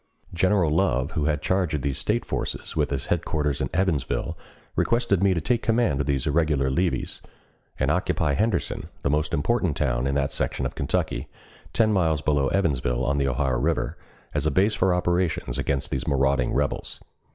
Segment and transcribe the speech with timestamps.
[0.33, 4.35] General Love, who had charge of these State forces, with his headquarters at Evansville,
[4.75, 7.21] requested me to take command of these irregular levies,
[7.79, 11.27] and occupy Henderson, the most important town in that section of Kentucky,
[11.71, 13.95] ten miles below Evansville on the Ohio River,
[14.33, 16.99] as a base for operations against these marauding rebels.